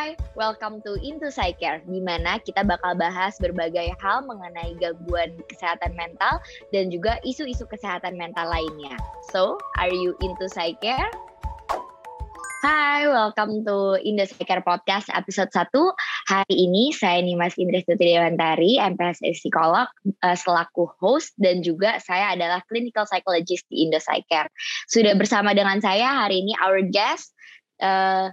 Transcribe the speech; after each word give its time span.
Hai, 0.00 0.16
welcome 0.32 0.80
to 0.88 0.96
Into 1.04 1.28
Psycare, 1.28 1.84
di 1.84 2.00
mana 2.00 2.40
kita 2.40 2.64
bakal 2.64 2.96
bahas 2.96 3.36
berbagai 3.36 3.92
hal 4.00 4.24
mengenai 4.24 4.72
gangguan 4.80 5.28
kesehatan 5.44 5.92
mental 5.92 6.40
dan 6.72 6.88
juga 6.88 7.20
isu-isu 7.20 7.68
kesehatan 7.68 8.16
mental 8.16 8.48
lainnya. 8.48 8.96
So, 9.28 9.60
are 9.76 9.92
you 9.92 10.16
into 10.24 10.48
Psycare? 10.48 11.12
Hai, 12.64 13.12
welcome 13.12 13.60
to 13.68 14.00
Indo 14.00 14.24
Psycare 14.24 14.64
Podcast 14.64 15.12
episode 15.12 15.52
1. 15.52 15.68
Hari 16.32 16.56
ini 16.56 16.96
saya 16.96 17.20
Nimas 17.20 17.60
Indrestuti 17.60 18.16
Dewantari, 18.16 18.80
MPSI 18.80 19.36
Psikolog, 19.36 19.84
uh, 20.24 20.32
selaku 20.32 20.96
host 20.96 21.36
dan 21.36 21.60
juga 21.60 22.00
saya 22.00 22.32
adalah 22.32 22.64
clinical 22.72 23.04
psychologist 23.04 23.68
di 23.68 23.84
Indo 23.84 24.00
Psycare. 24.00 24.48
Sudah 24.88 25.12
bersama 25.12 25.52
dengan 25.52 25.76
saya 25.84 26.24
hari 26.24 26.40
ini 26.40 26.56
our 26.56 26.80
guest, 26.88 27.36
uh, 27.84 28.32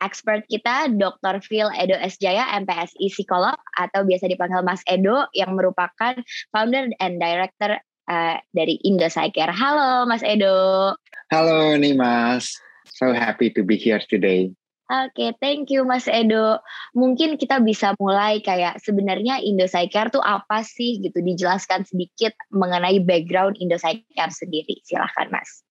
expert 0.00 0.46
kita 0.46 0.90
Dr. 0.94 1.42
Phil 1.42 1.68
Edo 1.74 1.96
S. 1.98 2.18
Jaya, 2.18 2.46
MPSI 2.62 3.10
Psikolog 3.10 3.58
atau 3.78 4.06
biasa 4.06 4.30
dipanggil 4.30 4.62
Mas 4.62 4.82
Edo 4.86 5.26
yang 5.34 5.54
merupakan 5.54 6.14
founder 6.54 6.90
and 7.02 7.18
director 7.18 7.78
uh, 8.10 8.36
dari 8.54 8.78
Indo 8.82 9.06
Psycare. 9.06 9.52
Halo 9.52 10.06
Mas 10.06 10.22
Edo. 10.22 10.94
Halo 11.30 11.76
Nimas. 11.76 12.56
So 12.88 13.12
happy 13.12 13.52
to 13.54 13.62
be 13.62 13.76
here 13.76 14.00
today. 14.00 14.50
Oke, 14.88 15.12
okay, 15.12 15.30
thank 15.36 15.68
you 15.68 15.84
Mas 15.84 16.08
Edo. 16.08 16.64
Mungkin 16.96 17.36
kita 17.36 17.60
bisa 17.60 17.92
mulai 18.00 18.40
kayak 18.40 18.80
sebenarnya 18.80 19.36
Indosaicar 19.44 20.08
tuh 20.08 20.24
apa 20.24 20.64
sih 20.64 21.04
gitu 21.04 21.20
dijelaskan 21.20 21.84
sedikit 21.84 22.32
mengenai 22.48 22.96
background 23.04 23.60
Indosaicar 23.60 24.32
sendiri. 24.32 24.80
Silahkan 24.88 25.28
Mas. 25.28 25.67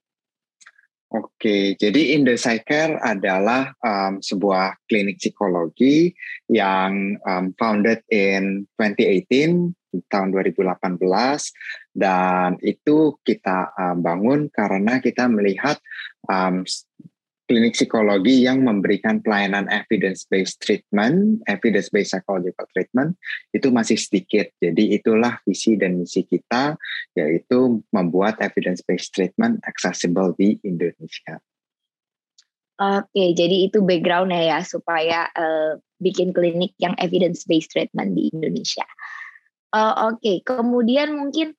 Oke, 1.07 1.79
jadi 1.79 2.19
Indosaicar 2.19 2.99
adalah 2.99 3.71
um, 3.79 4.19
sebuah 4.19 4.75
klinik 4.91 5.23
psikologi 5.23 6.11
yang 6.51 7.15
um, 7.23 7.55
founded 7.55 8.03
in 8.11 8.67
2018 8.75 9.71
tahun 10.11 10.29
2018 10.35 10.99
dan 11.95 12.59
itu 12.59 13.15
kita 13.23 13.71
um, 13.79 14.03
bangun 14.03 14.51
karena 14.51 14.99
kita 14.99 15.31
melihat 15.31 15.79
um, 16.27 16.67
klinik 17.47 17.73
psikologi 17.73 18.43
yang 18.43 18.61
memberikan 18.61 19.23
pelayanan 19.23 19.71
evidence-based 19.71 20.59
treatment, 20.59 21.39
evidence-based 21.47 22.13
psychological 22.13 22.67
treatment, 22.75 23.15
itu 23.55 23.71
masih 23.71 23.95
sedikit. 23.95 24.51
Jadi 24.59 24.99
itulah 24.99 25.39
visi 25.47 25.79
dan 25.79 25.97
misi 25.97 26.27
kita, 26.27 26.75
yaitu 27.15 27.81
membuat 27.95 28.37
evidence-based 28.43 29.15
treatment 29.15 29.63
accessible 29.63 30.35
di 30.35 30.59
Indonesia. 30.67 31.39
Oke, 32.77 33.33
jadi 33.33 33.71
itu 33.71 33.81
backgroundnya 33.81 34.43
ya, 34.53 34.59
supaya 34.61 35.25
uh, 35.33 35.81
bikin 35.97 36.29
klinik 36.29 36.77
yang 36.77 36.93
evidence-based 37.01 37.73
treatment 37.73 38.13
di 38.13 38.29
Indonesia. 38.29 38.85
Uh, 39.73 40.13
Oke, 40.13 40.21
okay. 40.21 40.37
kemudian 40.45 41.17
mungkin 41.17 41.57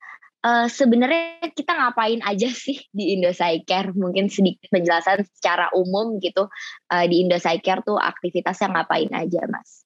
uh, 0.48 0.66
sebenarnya 0.66 1.52
kita 1.52 1.76
ngapain 1.76 2.24
aja 2.24 2.48
sih 2.48 2.80
di 2.88 3.12
Indosaiker? 3.18 3.92
Mungkin 3.92 4.32
sedikit 4.32 4.72
penjelasan 4.72 5.28
secara 5.28 5.68
umum 5.76 6.16
gitu 6.24 6.48
uh, 6.88 7.04
di 7.04 7.20
Indosaiker 7.24 7.84
tuh 7.84 8.00
aktivitasnya 8.00 8.72
ngapain 8.72 9.12
aja, 9.12 9.44
Mas? 9.52 9.84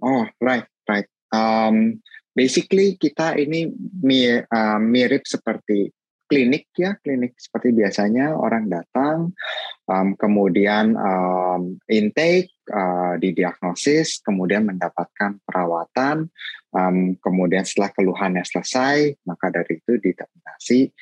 Oh, 0.00 0.24
right, 0.40 0.66
right. 0.88 1.06
Um, 1.32 2.00
basically 2.32 2.96
kita 2.96 3.36
ini 3.36 3.70
mir, 4.00 4.48
uh, 4.48 4.80
mirip 4.80 5.28
seperti 5.28 5.92
klinik 6.32 6.72
ya, 6.80 6.96
klinik 7.04 7.36
seperti 7.36 7.76
biasanya 7.76 8.32
orang 8.32 8.72
datang, 8.72 9.36
um, 9.84 10.16
kemudian 10.16 10.96
um, 10.96 11.76
intake, 11.92 12.48
uh, 12.72 13.01
didiagnosis, 13.18 14.20
kemudian 14.22 14.68
mendapatkan 14.68 15.40
perawatan, 15.42 16.30
um, 16.72 17.18
kemudian 17.18 17.64
setelah 17.64 17.90
keluhannya 17.92 18.44
selesai, 18.44 19.16
maka 19.26 19.50
dari 19.50 19.80
itu 19.80 19.98
diterminasi, 19.98 20.92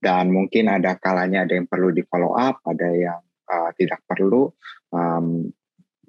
dan 0.00 0.32
mungkin 0.32 0.72
ada 0.72 0.96
kalanya 0.96 1.44
ada 1.44 1.54
yang 1.58 1.68
perlu 1.68 1.92
di 1.92 2.06
follow 2.08 2.32
up, 2.38 2.62
ada 2.64 2.88
yang 2.90 3.20
uh, 3.50 3.70
tidak 3.76 4.00
perlu, 4.08 4.48
um, 4.94 5.50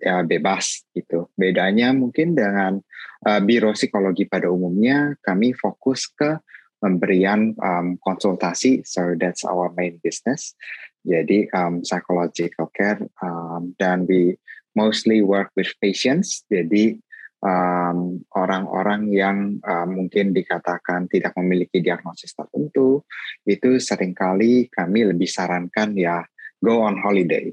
ya 0.02 0.26
bebas 0.26 0.88
gitu. 0.98 1.30
Bedanya 1.38 1.94
mungkin 1.94 2.34
dengan 2.34 2.82
uh, 3.28 3.42
biro 3.44 3.76
psikologi 3.78 4.26
pada 4.26 4.50
umumnya, 4.50 5.14
kami 5.22 5.54
fokus 5.54 6.10
ke 6.10 6.42
pemberian 6.82 7.54
um, 7.62 8.02
konsultasi, 8.02 8.82
so 8.82 9.14
that's 9.14 9.46
our 9.46 9.70
main 9.78 10.02
business. 10.02 10.58
Jadi 11.02 11.50
um, 11.54 11.82
psychological 11.82 12.70
care 12.74 13.02
um, 13.22 13.74
dan 13.78 14.06
we 14.10 14.38
mostly 14.76 15.20
work 15.22 15.52
with 15.56 15.70
patients. 15.80 16.44
Jadi 16.48 17.00
um, 17.44 18.22
orang-orang 18.38 19.10
yang 19.12 19.38
uh, 19.66 19.88
mungkin 19.90 20.32
dikatakan 20.32 21.10
tidak 21.10 21.36
memiliki 21.36 21.82
diagnosis 21.82 22.38
tertentu, 22.38 23.04
itu 23.44 23.82
sering 23.82 24.14
kali 24.16 24.70
kami 24.72 25.10
lebih 25.10 25.28
sarankan 25.28 25.98
ya 25.98 26.24
go 26.62 26.86
on 26.86 27.02
holiday, 27.02 27.50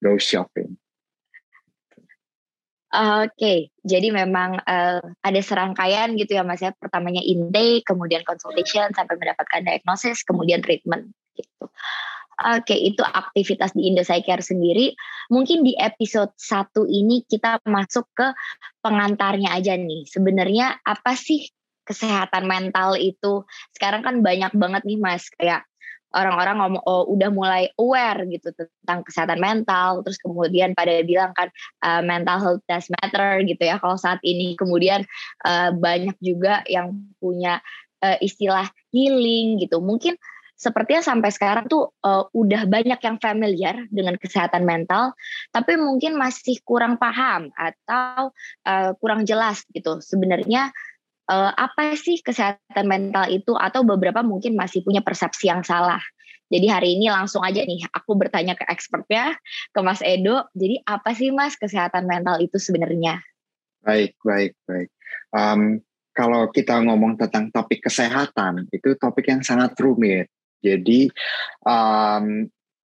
go 0.00 0.16
shopping. 0.16 0.76
Oke, 2.88 3.28
okay. 3.36 3.58
jadi 3.84 4.08
memang 4.08 4.64
uh, 4.64 5.04
ada 5.20 5.40
serangkaian 5.44 6.16
gitu 6.16 6.40
ya 6.40 6.42
mas 6.42 6.64
ya. 6.64 6.72
Pertamanya 6.72 7.20
intake, 7.20 7.84
kemudian 7.84 8.24
consultation 8.24 8.88
sampai 8.96 9.20
mendapatkan 9.20 9.60
diagnosis, 9.60 10.24
kemudian 10.24 10.64
treatment 10.64 11.12
gitu. 11.38 11.70
Oke, 12.38 12.74
itu 12.78 13.02
aktivitas 13.02 13.74
di 13.74 13.90
Indosai-Care 13.90 14.46
sendiri. 14.46 14.94
Mungkin 15.26 15.66
di 15.66 15.74
episode 15.74 16.30
satu 16.38 16.86
ini 16.86 17.26
kita 17.26 17.58
masuk 17.66 18.06
ke 18.14 18.30
pengantarnya 18.78 19.58
aja 19.58 19.74
nih. 19.74 20.06
Sebenarnya 20.06 20.78
apa 20.86 21.18
sih 21.18 21.50
kesehatan 21.82 22.46
mental 22.46 22.94
itu? 22.94 23.42
Sekarang 23.74 24.06
kan 24.06 24.22
banyak 24.22 24.54
banget 24.54 24.86
nih 24.86 25.02
mas, 25.02 25.26
kayak 25.34 25.66
orang-orang 26.16 26.56
ngomong 26.56 26.82
oh 26.88 27.04
udah 27.10 27.28
mulai 27.28 27.68
aware 27.76 28.24
gitu 28.32 28.48
tentang 28.56 29.04
kesehatan 29.04 29.40
mental 29.40 30.00
terus 30.00 30.16
kemudian 30.16 30.72
pada 30.72 31.04
bilang 31.04 31.36
kan 31.36 31.52
uh, 31.84 32.00
mental 32.00 32.40
health 32.40 32.64
does 32.64 32.88
matter 33.00 33.44
gitu 33.44 33.60
ya 33.60 33.76
kalau 33.76 34.00
saat 34.00 34.16
ini 34.24 34.56
kemudian 34.56 35.04
uh, 35.44 35.68
banyak 35.76 36.16
juga 36.24 36.64
yang 36.64 36.96
punya 37.20 37.60
uh, 38.00 38.16
istilah 38.24 38.72
healing 38.88 39.60
gitu 39.60 39.84
mungkin 39.84 40.16
sepertinya 40.58 41.06
sampai 41.06 41.30
sekarang 41.30 41.70
tuh 41.70 41.94
uh, 42.02 42.26
udah 42.34 42.66
banyak 42.66 42.98
yang 42.98 43.16
familiar 43.22 43.86
dengan 43.94 44.18
kesehatan 44.18 44.66
mental 44.66 45.14
tapi 45.54 45.78
mungkin 45.78 46.18
masih 46.18 46.58
kurang 46.66 46.98
paham 46.98 47.54
atau 47.54 48.34
uh, 48.66 48.90
kurang 48.98 49.22
jelas 49.22 49.62
gitu 49.70 50.02
sebenarnya 50.02 50.74
uh, 51.30 51.52
apa 51.54 51.94
sih 51.94 52.18
kesehatan 52.24 52.86
mental 52.88 53.28
itu 53.30 53.54
atau 53.54 53.84
beberapa 53.84 54.24
mungkin 54.24 54.56
masih 54.56 54.82
punya 54.82 55.04
persepsi 55.04 55.46
yang 55.46 55.62
salah. 55.62 56.00
Jadi 56.48 56.64
hari 56.72 56.88
ini 56.96 57.12
langsung 57.12 57.44
aja 57.44 57.60
nih 57.60 57.84
aku 57.92 58.16
bertanya 58.16 58.56
ke 58.56 58.64
expertnya, 58.72 59.36
ke 59.68 59.80
Mas 59.84 60.00
Edo. 60.00 60.48
Jadi 60.56 60.80
apa 60.88 61.12
sih 61.12 61.28
Mas 61.28 61.60
kesehatan 61.60 62.08
mental 62.08 62.40
itu 62.40 62.56
sebenarnya? 62.56 63.20
Baik, 63.84 64.16
baik, 64.24 64.56
baik. 64.64 64.88
Um, 65.28 65.84
kalau 66.16 66.48
kita 66.48 66.80
ngomong 66.82 67.20
tentang 67.20 67.52
topik 67.52 67.84
kesehatan, 67.84 68.64
itu 68.72 68.96
topik 68.96 69.28
yang 69.28 69.44
sangat 69.44 69.76
rumit. 69.76 70.32
Jadi 70.58 71.10
um, 71.64 72.46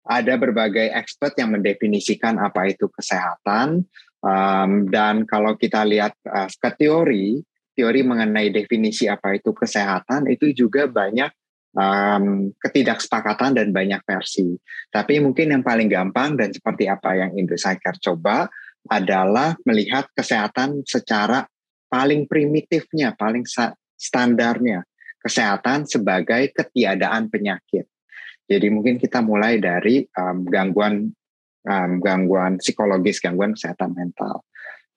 ada 0.09 0.33
berbagai 0.41 0.89
expert 0.95 1.37
yang 1.37 1.53
mendefinisikan 1.53 2.41
apa 2.41 2.71
itu 2.71 2.89
kesehatan. 2.89 3.85
Um, 4.19 4.91
dan 4.91 5.23
kalau 5.23 5.55
kita 5.55 5.87
lihat 5.87 6.11
uh, 6.27 6.49
ke 6.49 6.69
teori, 6.75 7.39
teori 7.77 8.01
mengenai 8.03 8.51
definisi 8.51 9.07
apa 9.07 9.39
itu 9.39 9.55
kesehatan 9.55 10.27
itu 10.27 10.51
juga 10.51 10.89
banyak 10.89 11.31
um, 11.77 12.51
ketidaksepakatan 12.57 13.55
dan 13.55 13.69
banyak 13.71 14.01
versi. 14.03 14.57
Tapi 14.89 15.21
mungkin 15.21 15.53
yang 15.55 15.63
paling 15.63 15.87
gampang 15.87 16.35
dan 16.35 16.51
seperti 16.51 16.89
apa 16.89 17.15
yang 17.15 17.31
Indosaiker 17.37 17.95
coba 18.01 18.49
adalah 18.89 19.53
melihat 19.63 20.09
kesehatan 20.17 20.83
secara 20.87 21.45
paling 21.91 22.25
primitifnya, 22.25 23.13
paling 23.13 23.45
standarnya. 23.99 24.88
Kesehatan 25.19 25.83
sebagai 25.83 26.55
ketiadaan 26.55 27.27
penyakit. 27.27 27.85
Jadi 28.49 28.67
mungkin 28.73 28.97
kita 28.97 29.21
mulai 29.21 29.61
dari 29.61 30.07
um, 30.17 30.47
gangguan 30.47 31.11
um, 31.69 31.91
gangguan 32.01 32.57
psikologis, 32.57 33.21
gangguan 33.21 33.53
kesehatan 33.53 33.93
mental. 33.93 34.41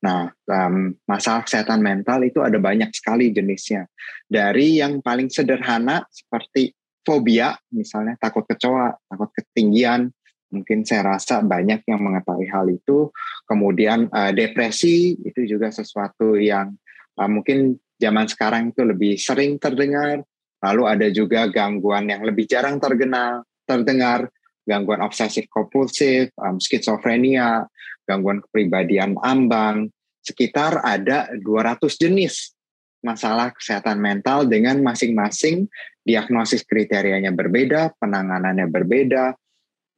Nah, 0.03 0.33
um, 0.51 0.97
masalah 1.07 1.47
kesehatan 1.47 1.79
mental 1.79 2.27
itu 2.27 2.43
ada 2.43 2.59
banyak 2.59 2.91
sekali 2.91 3.31
jenisnya. 3.31 3.87
Dari 4.27 4.83
yang 4.83 4.99
paling 4.99 5.31
sederhana 5.31 6.03
seperti 6.11 6.75
fobia, 7.07 7.55
misalnya 7.71 8.19
takut 8.19 8.43
kecoa, 8.47 8.99
takut 9.07 9.31
ketinggian, 9.31 10.11
mungkin 10.51 10.83
saya 10.83 11.17
rasa 11.17 11.39
banyak 11.41 11.87
yang 11.87 12.03
mengetahui 12.03 12.49
hal 12.51 12.67
itu. 12.67 13.15
Kemudian 13.47 14.11
uh, 14.11 14.35
depresi 14.35 15.15
itu 15.23 15.47
juga 15.47 15.71
sesuatu 15.71 16.35
yang 16.35 16.75
uh, 17.21 17.31
mungkin 17.31 17.79
zaman 18.02 18.26
sekarang 18.26 18.75
itu 18.75 18.82
lebih 18.82 19.14
sering 19.14 19.62
terdengar. 19.62 20.26
Lalu 20.62 20.82
ada 20.87 21.06
juga 21.14 21.46
gangguan 21.46 22.10
yang 22.10 22.26
lebih 22.26 22.50
jarang 22.50 22.82
terkenal, 22.82 23.46
terdengar, 23.62 24.26
gangguan 24.66 25.02
obsesif 25.02 25.46
kompulsif, 25.50 26.34
um, 26.38 26.58
skizofrenia, 26.58 27.66
gangguan 28.06 28.43
kepribadian 28.43 29.14
ambang, 29.22 29.90
sekitar 30.22 30.82
ada 30.82 31.31
200 31.34 31.82
jenis 31.99 32.54
masalah 33.02 33.50
kesehatan 33.50 33.99
mental 33.99 34.46
dengan 34.46 34.78
masing-masing 34.78 35.66
diagnosis 36.06 36.62
kriterianya 36.62 37.34
berbeda, 37.34 37.99
penanganannya 37.99 38.70
berbeda, 38.70 39.34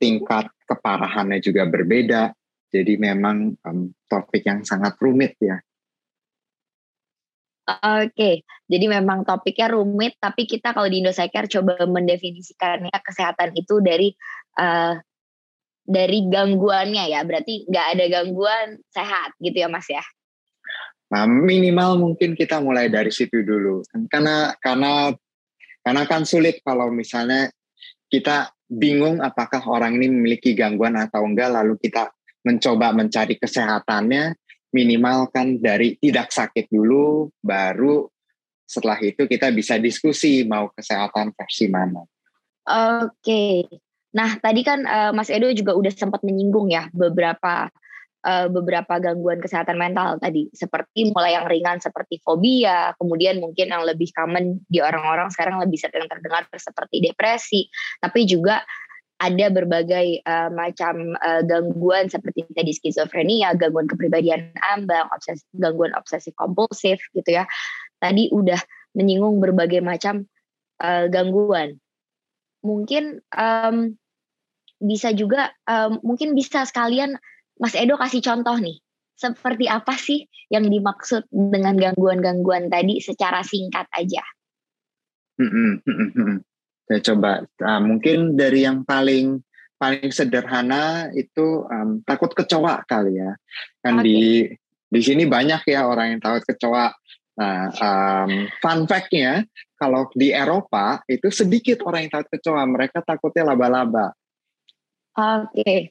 tingkat 0.00 0.48
keparahannya 0.64 1.38
juga 1.44 1.68
berbeda. 1.68 2.32
Jadi 2.72 2.98
memang 2.98 3.54
um, 3.68 3.92
topik 4.08 4.42
yang 4.48 4.64
sangat 4.64 4.96
rumit 4.98 5.36
ya. 5.38 5.60
Oke, 7.64 8.44
jadi 8.68 8.86
memang 8.92 9.24
topiknya 9.24 9.72
rumit, 9.72 10.20
tapi 10.20 10.44
kita 10.44 10.76
kalau 10.76 10.84
di 10.84 11.00
Indosecare 11.00 11.48
coba 11.48 11.80
mendefinisikannya 11.88 12.92
kesehatan 12.92 13.56
itu 13.56 13.80
dari 13.80 14.12
uh, 14.60 15.00
dari 15.80 16.28
gangguannya 16.28 17.08
ya, 17.08 17.24
berarti 17.24 17.64
nggak 17.64 17.86
ada 17.96 18.04
gangguan 18.20 18.76
sehat 18.92 19.32
gitu 19.40 19.64
ya 19.64 19.72
Mas 19.72 19.88
ya? 19.88 20.04
Nah, 21.08 21.24
minimal 21.24 21.96
mungkin 21.96 22.36
kita 22.36 22.60
mulai 22.60 22.92
dari 22.92 23.08
situ 23.08 23.40
dulu, 23.40 23.80
karena 24.12 24.52
karena 24.60 25.16
karena 25.80 26.02
kan 26.04 26.28
sulit 26.28 26.60
kalau 26.60 26.92
misalnya 26.92 27.48
kita 28.12 28.52
bingung 28.68 29.24
apakah 29.24 29.64
orang 29.72 29.96
ini 29.96 30.12
memiliki 30.12 30.52
gangguan 30.52 31.00
atau 31.00 31.24
enggak, 31.24 31.48
lalu 31.48 31.80
kita 31.80 32.12
mencoba 32.44 32.92
mencari 32.92 33.40
kesehatannya, 33.40 34.36
minimal 34.74 35.30
kan 35.30 35.62
dari 35.62 35.94
tidak 36.02 36.34
sakit 36.34 36.66
dulu, 36.66 37.30
baru 37.38 38.10
setelah 38.66 38.98
itu 38.98 39.30
kita 39.30 39.54
bisa 39.54 39.78
diskusi 39.78 40.42
mau 40.42 40.66
kesehatan 40.74 41.30
versi 41.30 41.70
mana. 41.70 42.02
Oke, 43.04 43.70
nah 44.10 44.34
tadi 44.40 44.66
kan 44.66 44.82
uh, 44.82 45.12
Mas 45.14 45.30
Edo 45.30 45.46
juga 45.54 45.78
udah 45.78 45.92
sempat 45.94 46.26
menyinggung 46.26 46.72
ya 46.72 46.90
beberapa 46.90 47.70
uh, 48.24 48.48
beberapa 48.48 48.96
gangguan 48.98 49.38
kesehatan 49.38 49.76
mental 49.76 50.16
tadi, 50.18 50.48
seperti 50.50 51.12
mulai 51.12 51.36
yang 51.36 51.46
ringan 51.46 51.78
seperti 51.78 52.18
fobia, 52.24 52.96
kemudian 52.96 53.38
mungkin 53.38 53.68
yang 53.68 53.84
lebih 53.84 54.10
common 54.16 54.64
di 54.66 54.80
orang-orang 54.80 55.28
sekarang 55.28 55.60
lebih 55.60 55.76
sering 55.76 56.08
terdengar 56.08 56.48
seperti 56.50 57.04
depresi, 57.04 57.68
tapi 58.00 58.24
juga 58.24 58.64
ada 59.24 59.46
berbagai 59.48 60.20
uh, 60.28 60.52
macam 60.52 61.16
uh, 61.24 61.40
gangguan 61.40 62.12
seperti 62.12 62.44
tadi 62.52 62.76
skizofrenia, 62.76 63.56
gangguan 63.56 63.88
kepribadian 63.88 64.52
ambang, 64.76 65.08
obses 65.16 65.48
gangguan 65.56 65.96
obsesif 65.96 66.36
kompulsif 66.36 67.00
gitu 67.16 67.40
ya. 67.40 67.48
Tadi 68.04 68.28
udah 68.28 68.60
menyinggung 68.92 69.40
berbagai 69.40 69.80
macam 69.80 70.28
uh, 70.84 71.08
gangguan. 71.08 71.80
Mungkin 72.60 73.24
um, 73.32 73.96
bisa 74.84 75.16
juga 75.16 75.56
um, 75.64 76.04
mungkin 76.04 76.36
bisa 76.36 76.68
sekalian 76.68 77.16
Mas 77.56 77.72
Edo 77.72 77.96
kasih 77.96 78.20
contoh 78.20 78.60
nih. 78.60 78.76
Seperti 79.14 79.70
apa 79.70 79.94
sih 79.96 80.26
yang 80.52 80.68
dimaksud 80.68 81.30
dengan 81.30 81.78
gangguan-gangguan 81.78 82.68
tadi 82.68 83.00
secara 83.00 83.40
singkat 83.46 83.86
aja? 83.94 84.20
Saya 86.84 87.00
coba 87.00 87.30
uh, 87.44 87.80
mungkin 87.80 88.36
dari 88.36 88.68
yang 88.68 88.84
paling 88.84 89.40
paling 89.80 90.12
sederhana 90.12 91.10
itu 91.12 91.66
um, 91.66 92.00
takut 92.06 92.30
kecoa 92.32 92.84
kali 92.86 93.18
ya 93.20 93.32
kan 93.82 94.00
okay. 94.00 94.04
di 94.06 94.18
di 94.88 95.00
sini 95.02 95.24
banyak 95.26 95.66
ya 95.66 95.88
orang 95.88 96.16
yang 96.16 96.20
takut 96.22 96.44
kecoa 96.46 96.94
nah 97.34 97.66
um, 97.74 98.46
fun 98.62 98.86
factnya 98.86 99.42
kalau 99.74 100.06
di 100.14 100.30
Eropa 100.30 101.02
itu 101.10 101.34
sedikit 101.34 101.82
orang 101.82 102.06
yang 102.06 102.12
takut 102.14 102.30
kecoa 102.38 102.62
mereka 102.62 103.02
takutnya 103.02 103.50
laba-laba 103.50 104.14
oke 105.18 105.50
okay. 105.50 105.90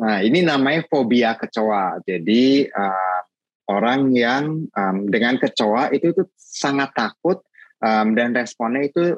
nah 0.00 0.24
ini 0.24 0.40
namanya 0.40 0.88
fobia 0.88 1.36
kecoa 1.36 2.00
jadi 2.08 2.72
uh, 2.72 3.20
orang 3.68 4.16
yang 4.16 4.64
um, 4.72 4.96
dengan 5.12 5.36
kecoa 5.36 5.92
itu 5.92 6.16
itu 6.16 6.24
sangat 6.40 6.88
takut 6.96 7.44
um, 7.84 8.16
dan 8.16 8.32
responnya 8.32 8.88
itu 8.88 9.14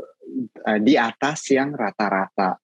uh, 0.66 0.80
di 0.80 0.94
atas 0.94 1.50
yang 1.50 1.74
rata-rata. 1.74 2.58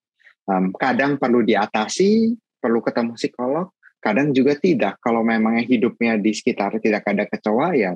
Um, 0.47 0.71
kadang 0.79 1.19
perlu 1.19 1.43
diatasi, 1.43 2.39
perlu 2.63 2.79
ketemu 2.79 3.19
psikolog, 3.19 3.75
kadang 3.99 4.31
juga 4.31 4.55
tidak. 4.55 5.03
Kalau 5.03 5.27
memangnya 5.27 5.67
hidupnya 5.67 6.15
di 6.19 6.31
sekitar 6.31 6.79
tidak 6.79 7.03
ada 7.03 7.27
kecoa 7.27 7.75
ya 7.75 7.93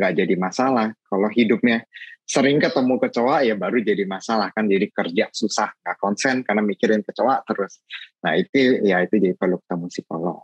nggak 0.00 0.12
jadi 0.24 0.34
masalah. 0.40 0.96
Kalau 1.04 1.28
hidupnya 1.28 1.84
sering 2.24 2.62
ketemu 2.62 2.94
kecoa 3.02 3.42
ya 3.42 3.58
baru 3.58 3.82
jadi 3.82 4.06
masalah 4.06 4.54
kan 4.54 4.70
jadi 4.70 4.86
kerja 4.86 5.26
susah 5.34 5.74
nggak 5.82 5.98
konsen 5.98 6.46
karena 6.46 6.62
mikirin 6.62 7.02
kecoa 7.02 7.42
terus. 7.44 7.82
Nah 8.22 8.38
itu 8.38 8.80
ya 8.86 9.02
itu 9.02 9.18
jadi 9.18 9.34
perlu 9.34 9.58
ketemu 9.66 9.86
psikolog. 9.90 10.40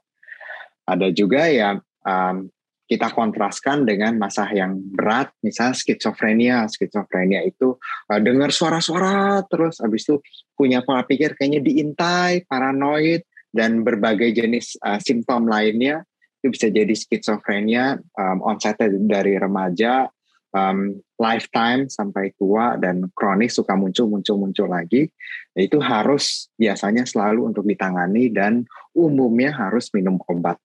Ada 0.86 1.08
juga 1.14 1.46
ya 1.46 1.78
um, 2.04 2.50
kita 2.86 3.10
kontraskan 3.10 3.82
dengan 3.82 4.14
masa 4.14 4.46
yang 4.54 4.78
berat, 4.78 5.34
misalnya 5.42 5.74
skizofrenia. 5.74 6.70
Skizofrenia 6.70 7.42
itu 7.42 7.74
uh, 7.82 8.20
dengar 8.22 8.54
suara-suara 8.54 9.42
terus, 9.50 9.82
habis 9.82 10.06
itu 10.06 10.22
punya 10.54 10.86
pola 10.86 11.02
pikir 11.02 11.34
kayaknya 11.34 11.66
diintai, 11.66 12.46
paranoid, 12.46 13.26
dan 13.50 13.82
berbagai 13.82 14.30
jenis 14.30 14.78
uh, 14.86 15.02
simptom 15.02 15.50
lainnya. 15.50 16.06
Itu 16.38 16.54
bisa 16.54 16.70
jadi 16.70 16.94
skizofrenia, 16.94 17.98
um, 18.14 18.38
onset 18.46 18.78
dari 19.10 19.34
remaja, 19.34 20.06
um, 20.54 20.94
lifetime 21.18 21.90
sampai 21.90 22.38
tua, 22.38 22.78
dan 22.78 23.10
kronis 23.18 23.58
suka 23.58 23.74
muncul-muncul-muncul 23.74 24.70
lagi. 24.70 25.10
Nah, 25.58 25.62
itu 25.66 25.82
harus 25.82 26.46
biasanya 26.54 27.02
selalu 27.02 27.50
untuk 27.50 27.66
ditangani 27.66 28.30
dan 28.30 28.62
umumnya 28.94 29.50
harus 29.50 29.90
minum 29.90 30.22
obat 30.30 30.60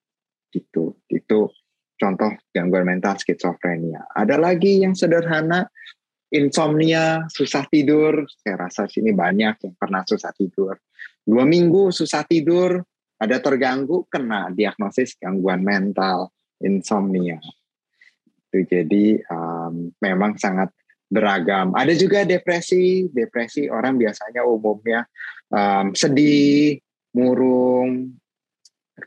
gitu. 0.53 0.99
Itu 1.09 1.49
contoh 2.01 2.33
gangguan 2.49 2.89
mental 2.89 3.13
skizofrenia. 3.21 4.09
Ada 4.17 4.41
lagi 4.41 4.81
yang 4.81 4.97
sederhana, 4.97 5.69
insomnia, 6.33 7.29
susah 7.29 7.69
tidur. 7.69 8.25
Saya 8.41 8.65
rasa 8.65 8.89
sini 8.89 9.13
banyak 9.13 9.61
yang 9.61 9.75
pernah 9.77 10.01
susah 10.01 10.33
tidur. 10.33 10.81
Dua 11.21 11.45
minggu 11.45 11.93
susah 11.93 12.25
tidur, 12.25 12.81
ada 13.21 13.37
terganggu, 13.37 14.09
kena 14.09 14.49
diagnosis 14.49 15.13
gangguan 15.21 15.61
mental, 15.61 16.33
insomnia. 16.57 17.37
Itu 18.49 18.65
jadi 18.65 19.21
um, 19.29 19.93
memang 20.01 20.41
sangat 20.41 20.73
beragam. 21.05 21.77
Ada 21.77 21.93
juga 21.93 22.25
depresi, 22.25 23.05
depresi 23.13 23.69
orang 23.69 24.01
biasanya 24.01 24.41
umumnya 24.41 25.05
um, 25.53 25.93
sedih, 25.93 26.81
murung, 27.13 28.17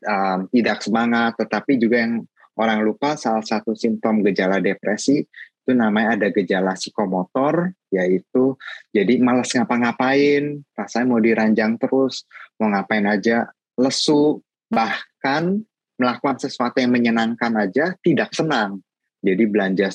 um, 0.04 0.38
tidak 0.52 0.78
semangat, 0.84 1.34
tetapi 1.40 1.80
juga 1.80 2.04
yang 2.04 2.22
orang 2.58 2.82
lupa 2.82 3.18
salah 3.18 3.42
satu 3.42 3.74
simptom 3.74 4.22
gejala 4.26 4.62
depresi 4.62 5.22
itu 5.64 5.72
namanya 5.72 6.20
ada 6.20 6.28
gejala 6.28 6.76
psikomotor 6.76 7.72
yaitu 7.88 8.52
jadi 8.92 9.16
malas 9.22 9.48
ngapa-ngapain 9.56 10.60
rasanya 10.76 11.06
mau 11.08 11.20
diranjang 11.22 11.80
terus 11.80 12.28
mau 12.60 12.68
ngapain 12.68 13.08
aja 13.08 13.48
lesu 13.80 14.44
bahkan 14.68 15.64
melakukan 15.96 16.36
sesuatu 16.42 16.82
yang 16.82 16.90
menyenangkan 16.90 17.54
aja 17.54 17.94
tidak 18.02 18.34
senang. 18.34 18.82
Jadi 19.22 19.46
belanja 19.46 19.88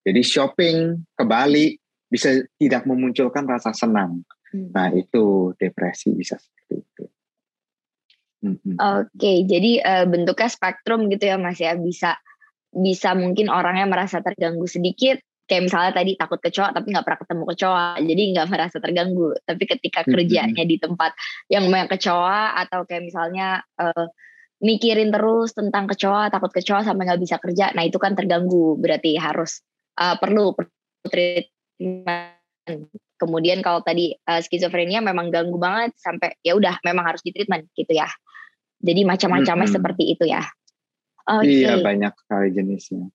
jadi 0.00 0.22
shopping 0.24 1.04
ke 1.12 1.24
Bali 1.28 1.76
bisa 2.08 2.40
tidak 2.56 2.88
memunculkan 2.88 3.44
rasa 3.44 3.76
senang. 3.76 4.24
Hmm. 4.50 4.74
nah 4.74 4.90
itu 4.90 5.54
depresi 5.54 6.10
bisa 6.10 6.34
seperti 6.34 6.82
itu 6.82 7.04
Oke, 8.40 8.72
okay, 9.20 9.36
jadi 9.44 9.72
uh, 9.84 10.06
bentuknya 10.08 10.48
spektrum 10.48 11.12
gitu 11.12 11.28
ya 11.28 11.36
Mas 11.36 11.60
ya, 11.60 11.76
bisa 11.76 12.16
bisa 12.72 13.12
mungkin 13.12 13.52
orangnya 13.52 13.84
merasa 13.84 14.24
terganggu 14.24 14.64
sedikit, 14.64 15.20
kayak 15.44 15.68
misalnya 15.68 15.92
tadi 15.92 16.14
takut 16.16 16.38
kecoa 16.40 16.70
tapi 16.72 16.94
nggak 16.94 17.04
pernah 17.04 17.20
ketemu 17.20 17.44
kecoa, 17.52 17.86
jadi 18.00 18.22
nggak 18.32 18.46
merasa 18.48 18.76
terganggu. 18.80 19.28
Tapi 19.44 19.64
ketika 19.66 20.00
kerjanya 20.06 20.64
di 20.64 20.76
tempat 20.80 21.12
yang 21.52 21.68
banyak 21.68 21.90
kecoa 21.92 22.56
atau 22.64 22.88
kayak 22.88 23.10
misalnya 23.10 23.60
uh, 23.76 24.06
mikirin 24.64 25.12
terus 25.12 25.52
tentang 25.52 25.84
kecoa, 25.90 26.32
takut 26.32 26.48
kecoa 26.48 26.80
sampai 26.80 27.02
nggak 27.10 27.20
bisa 27.20 27.36
kerja, 27.36 27.76
nah 27.76 27.84
itu 27.84 28.00
kan 28.00 28.16
terganggu, 28.16 28.80
berarti 28.80 29.20
harus 29.20 29.60
uh, 30.00 30.16
perlu 30.16 30.56
treatment. 31.04 32.38
Kemudian 33.20 33.60
kalau 33.60 33.84
tadi 33.84 34.16
uh, 34.16 34.40
skizofrenia 34.40 35.04
memang 35.04 35.28
ganggu 35.28 35.60
banget 35.60 35.92
sampai 36.00 36.40
ya 36.40 36.56
udah 36.56 36.80
memang 36.86 37.04
harus 37.04 37.20
di 37.20 37.36
treatment 37.36 37.68
gitu 37.76 37.92
ya. 37.92 38.08
Jadi 38.80 39.04
macam-macamnya 39.04 39.68
hmm. 39.68 39.76
seperti 39.76 40.04
itu 40.16 40.24
ya. 40.24 40.42
Okay. 41.28 41.62
Iya 41.62 41.84
banyak 41.84 42.12
sekali 42.16 42.48
jenisnya. 42.56 43.06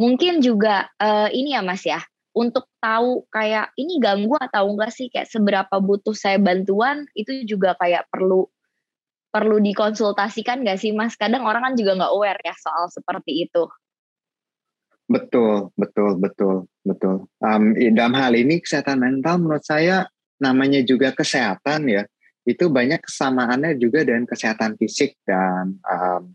Mungkin 0.00 0.40
juga 0.40 0.88
uh, 0.98 1.28
ini 1.30 1.52
ya 1.52 1.60
Mas 1.60 1.84
ya, 1.84 2.00
untuk 2.32 2.70
tahu 2.78 3.26
kayak 3.28 3.74
ini 3.76 3.98
ganggu 3.98 4.38
atau 4.38 4.70
enggak 4.70 4.94
sih, 4.94 5.10
kayak 5.10 5.28
seberapa 5.28 5.74
butuh 5.82 6.14
saya 6.14 6.38
bantuan 6.38 7.04
itu 7.18 7.44
juga 7.44 7.74
kayak 7.76 8.06
perlu 8.08 8.46
perlu 9.28 9.60
dikonsultasikan 9.60 10.64
gak 10.64 10.80
sih 10.80 10.96
Mas? 10.96 11.14
Kadang 11.14 11.44
orang 11.44 11.60
kan 11.60 11.74
juga 11.76 12.00
nggak 12.00 12.12
aware 12.14 12.40
ya 12.40 12.54
soal 12.56 12.88
seperti 12.88 13.44
itu. 13.44 13.68
Betul, 15.08 15.72
betul, 15.76 16.20
betul, 16.20 16.56
betul. 16.84 17.28
Um, 17.40 17.72
dalam 17.96 18.12
hal 18.16 18.36
ini 18.36 18.60
kesehatan 18.60 19.00
mental 19.00 19.40
menurut 19.40 19.64
saya 19.64 20.08
namanya 20.36 20.84
juga 20.84 21.16
kesehatan 21.16 21.88
ya 21.88 22.02
itu 22.48 22.72
banyak 22.72 23.04
kesamaannya 23.04 23.76
juga 23.76 24.08
dengan 24.08 24.24
kesehatan 24.24 24.80
fisik 24.80 25.20
dan 25.28 25.76
um, 25.84 26.32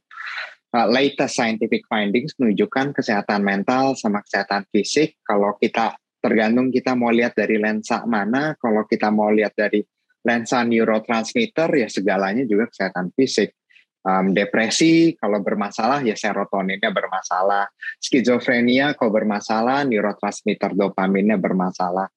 uh, 0.78 0.86
latest 0.86 1.34
scientific 1.34 1.90
findings 1.90 2.38
menunjukkan 2.38 2.94
kesehatan 2.94 3.42
mental 3.42 3.98
sama 3.98 4.22
kesehatan 4.22 4.70
fisik. 4.70 5.18
Kalau 5.26 5.58
kita 5.58 5.98
tergantung 6.22 6.70
kita 6.70 6.94
mau 6.94 7.10
lihat 7.10 7.34
dari 7.34 7.58
lensa 7.58 8.06
mana 8.06 8.54
kalau 8.62 8.86
kita 8.86 9.10
mau 9.10 9.34
lihat 9.34 9.58
dari 9.58 9.82
lensa 10.24 10.62
neurotransmitter 10.64 11.68
ya 11.82 11.90
segalanya 11.90 12.46
juga 12.46 12.70
kesehatan 12.70 13.10
fisik. 13.18 13.58
Um, 14.04 14.36
depresi 14.36 15.16
kalau 15.16 15.40
bermasalah 15.40 16.04
ya 16.06 16.14
serotoninnya 16.14 16.94
bermasalah. 16.94 17.74
Skizofrenia 17.98 18.94
kalau 19.00 19.16
bermasalah 19.16 19.82
neurotransmitter 19.88 20.78
dopaminnya 20.78 21.42
bermasalah. 21.42 22.12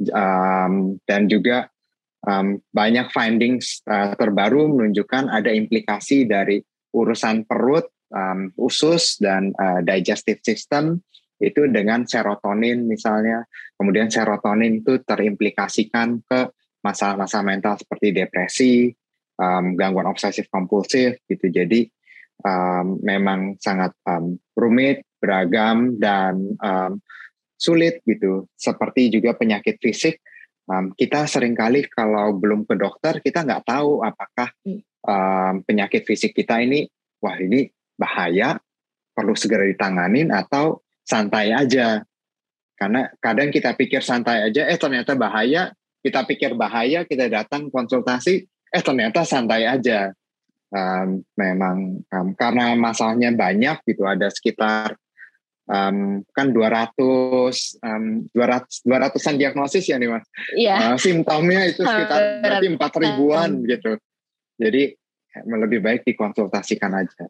Um, 0.00 0.96
dan 1.04 1.28
juga 1.28 1.68
um, 2.26 2.60
banyak 2.72 3.08
findings 3.14 3.84
uh, 3.88 4.12
terbaru 4.16 4.68
menunjukkan 4.72 5.30
ada 5.30 5.52
implikasi 5.52 6.26
dari 6.28 6.60
urusan 6.90 7.46
perut 7.46 7.88
um, 8.10 8.50
usus 8.58 9.20
dan 9.22 9.54
uh, 9.56 9.80
digestive 9.84 10.42
system 10.42 11.00
itu 11.40 11.64
dengan 11.72 12.04
serotonin 12.04 12.84
misalnya 12.84 13.48
kemudian 13.80 14.12
serotonin 14.12 14.84
itu 14.84 15.00
terimplikasikan 15.00 16.20
ke 16.28 16.52
masalah-masalah 16.84 17.44
mental 17.44 17.74
seperti 17.76 18.08
depresi 18.12 18.72
um, 19.40 19.76
gangguan 19.76 20.08
obsesif 20.08 20.48
kompulsif 20.52 21.20
gitu. 21.28 21.48
Jadi 21.48 21.88
um, 22.44 23.00
memang 23.00 23.56
sangat 23.60 23.96
um, 24.04 24.36
rumit, 24.56 25.04
beragam 25.20 25.96
dan 25.96 26.56
um, 26.60 27.00
sulit 27.56 28.04
gitu. 28.04 28.48
Seperti 28.56 29.12
juga 29.12 29.36
penyakit 29.36 29.80
fisik, 29.80 30.20
um, 30.70 30.94
kita 30.94 31.26
sering 31.26 31.58
kali 31.58 31.90
kalau 31.90 32.38
belum 32.38 32.62
ke 32.62 32.78
dokter 32.78 33.18
kita 33.18 33.42
nggak 33.42 33.66
tahu 33.66 34.06
apakah 34.06 34.54
um, 35.02 35.66
penyakit 35.66 36.06
fisik 36.06 36.30
kita 36.38 36.62
ini 36.62 36.86
wah 37.20 37.36
ini 37.36 37.68
bahaya, 38.00 38.56
perlu 39.12 39.36
segera 39.36 39.68
ditanganin 39.68 40.32
atau 40.32 40.80
santai 41.04 41.52
aja. 41.52 42.00
Karena 42.72 43.12
kadang 43.20 43.52
kita 43.52 43.76
pikir 43.76 44.00
santai 44.00 44.48
aja, 44.48 44.64
eh 44.64 44.80
ternyata 44.80 45.12
bahaya, 45.12 45.68
kita 46.00 46.24
pikir 46.24 46.56
bahaya, 46.56 47.04
kita 47.04 47.28
datang 47.28 47.68
konsultasi, 47.68 48.48
eh 48.48 48.82
ternyata 48.82 49.28
santai 49.28 49.68
aja. 49.68 50.16
Um, 50.70 51.26
memang 51.34 51.98
um, 52.14 52.30
karena 52.38 52.78
masalahnya 52.78 53.34
banyak 53.34 53.82
gitu 53.90 54.06
ada 54.06 54.30
sekitar 54.30 54.94
um, 55.70 56.26
kan 56.34 56.50
200 56.50 56.98
um, 57.86 58.04
200 58.34 58.82
200-an 58.84 59.36
diagnosis 59.38 59.86
ya 59.86 59.96
nih 59.96 60.10
Mas. 60.10 60.26
Iya. 60.58 60.76
Uh, 60.92 60.98
simptomnya 60.98 61.70
itu 61.70 61.86
sekitar 61.86 62.20
berarti 62.42 62.66
4 62.74 63.02
ribuan 63.06 63.50
gitu. 63.64 63.96
Jadi 64.58 64.92
lebih 65.46 65.78
baik 65.78 66.02
dikonsultasikan 66.02 66.90
aja. 66.90 67.24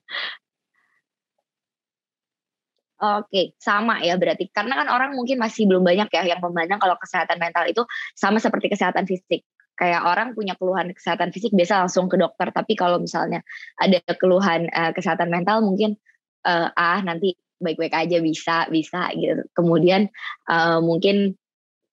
Oke, 3.00 3.56
sama 3.56 4.00
ya 4.04 4.16
berarti. 4.20 4.48
Karena 4.52 4.76
kan 4.84 4.88
orang 4.92 5.16
mungkin 5.16 5.40
masih 5.40 5.64
belum 5.68 5.84
banyak 5.84 6.08
ya 6.12 6.36
yang 6.36 6.40
memandang 6.40 6.80
kalau 6.80 6.96
kesehatan 7.00 7.40
mental 7.40 7.64
itu 7.68 7.84
sama 8.16 8.40
seperti 8.40 8.72
kesehatan 8.72 9.08
fisik 9.08 9.44
kayak 9.80 10.04
orang 10.04 10.36
punya 10.36 10.52
keluhan 10.60 10.92
kesehatan 10.92 11.32
fisik 11.32 11.56
biasa 11.56 11.88
langsung 11.88 12.12
ke 12.12 12.20
dokter 12.20 12.52
tapi 12.52 12.76
kalau 12.76 13.00
misalnya 13.00 13.40
ada 13.80 13.96
keluhan 14.20 14.68
uh, 14.68 14.92
kesehatan 14.92 15.32
mental 15.32 15.64
mungkin 15.64 15.96
uh, 16.44 16.68
ah 16.76 17.00
nanti 17.00 17.32
baik-baik 17.60 17.94
aja 17.94 18.18
bisa 18.18 18.66
bisa 18.72 19.12
gitu. 19.14 19.44
Kemudian 19.52 20.08
uh, 20.48 20.80
mungkin 20.80 21.36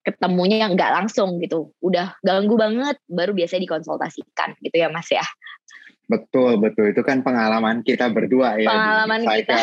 ketemunya 0.01 0.71
nggak 0.71 0.91
langsung 1.03 1.37
gitu. 1.43 1.75
Udah 1.83 2.15
ganggu 2.23 2.55
banget 2.55 2.97
baru 3.05 3.35
biasa 3.35 3.59
dikonsultasikan 3.59 4.55
gitu 4.63 4.75
ya 4.79 4.87
mas 4.87 5.11
ya. 5.11 5.23
Betul 6.07 6.63
betul. 6.63 6.95
Itu 6.95 7.03
kan 7.03 7.21
pengalaman 7.21 7.83
kita 7.83 8.07
berdua 8.07 8.57
ya 8.57 8.71
pengalaman 8.71 9.21
kita 9.27 9.59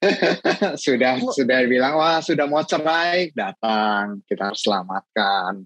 sudah 0.84 1.16
sudah 1.32 1.58
bilang 1.64 1.96
wah 1.96 2.20
sudah 2.20 2.44
mau 2.44 2.62
cerai. 2.62 3.32
Datang 3.32 4.20
kita 4.28 4.52
harus 4.52 4.60
selamatkan. 4.62 5.64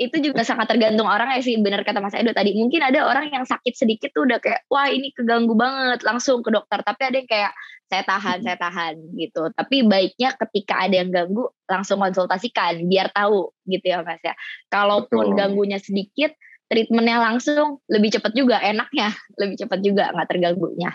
Itu 0.00 0.16
juga 0.24 0.42
sangat 0.44 0.72
tergantung 0.72 1.08
orang 1.08 1.36
ya 1.36 1.40
sih 1.44 1.60
benar 1.60 1.84
kata 1.84 2.00
Mas 2.00 2.16
Edo 2.16 2.32
tadi. 2.32 2.56
Mungkin 2.56 2.80
ada 2.80 3.04
orang 3.04 3.28
yang 3.28 3.44
sakit 3.44 3.74
sedikit 3.76 4.10
tuh 4.16 4.24
udah 4.24 4.40
kayak 4.40 4.64
wah 4.72 4.88
ini 4.88 5.12
keganggu 5.12 5.52
banget 5.54 6.00
langsung 6.04 6.40
ke 6.40 6.50
dokter. 6.52 6.80
Tapi 6.80 7.02
ada 7.04 7.16
yang 7.20 7.28
kayak 7.28 7.52
saya 7.88 8.04
tahan 8.04 8.38
saya 8.44 8.56
tahan 8.60 8.94
gitu. 9.16 9.42
Tapi 9.52 9.76
baiknya 9.84 10.36
ketika 10.36 10.84
ada 10.84 10.94
yang 11.04 11.10
ganggu 11.12 11.48
langsung 11.68 12.00
konsultasikan 12.00 12.84
biar 12.88 13.12
tahu 13.12 13.52
gitu 13.68 13.84
ya 13.84 14.00
Mas 14.04 14.20
ya. 14.24 14.36
Kalaupun 14.72 15.32
Betul. 15.32 15.36
ganggunya 15.36 15.78
sedikit 15.80 16.32
treatmentnya 16.68 17.16
langsung 17.16 17.80
lebih 17.88 18.12
cepat 18.12 18.32
juga 18.36 18.60
enaknya. 18.60 19.12
Lebih 19.40 19.56
cepat 19.64 19.80
juga 19.80 20.12
nggak 20.12 20.28
terganggunya 20.28 20.92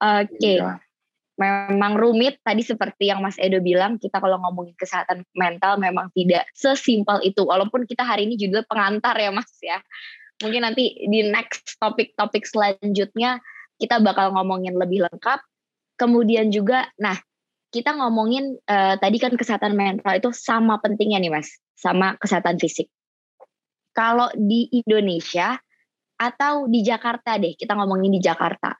Oke. 0.00 0.36
Okay. 0.36 0.58
Ya. 0.60 0.80
Memang 1.36 2.00
rumit 2.00 2.40
tadi 2.40 2.64
seperti 2.64 3.12
yang 3.12 3.20
Mas 3.20 3.36
Edo 3.36 3.60
bilang 3.60 4.00
kita 4.00 4.24
kalau 4.24 4.40
ngomongin 4.40 4.72
kesehatan 4.72 5.20
mental 5.36 5.76
memang 5.76 6.08
tidak 6.16 6.48
sesimpel 6.56 7.20
itu 7.20 7.44
walaupun 7.44 7.84
kita 7.84 8.08
hari 8.08 8.24
ini 8.24 8.40
judul 8.40 8.64
pengantar 8.64 9.12
ya 9.20 9.28
Mas 9.28 9.52
ya. 9.60 9.84
Mungkin 10.40 10.64
nanti 10.64 10.96
di 10.96 11.28
next 11.28 11.76
topik-topik 11.76 12.48
selanjutnya 12.48 13.40
kita 13.76 14.00
bakal 14.00 14.32
ngomongin 14.32 14.80
lebih 14.80 15.04
lengkap. 15.04 15.44
Kemudian 16.00 16.48
juga 16.48 16.88
nah 16.96 17.20
kita 17.68 17.92
ngomongin 17.92 18.56
uh, 18.64 18.96
tadi 18.96 19.20
kan 19.20 19.36
kesehatan 19.36 19.76
mental 19.76 20.16
itu 20.16 20.32
sama 20.32 20.80
pentingnya 20.80 21.20
nih 21.20 21.32
Mas 21.36 21.52
sama 21.76 22.16
kesehatan 22.16 22.56
fisik. 22.56 22.88
Kalau 23.92 24.32
di 24.32 24.72
Indonesia 24.72 25.60
atau 26.16 26.64
di 26.64 26.80
Jakarta 26.80 27.36
deh, 27.36 27.52
kita 27.56 27.76
ngomongin 27.76 28.16
di 28.16 28.24
Jakarta 28.24 28.72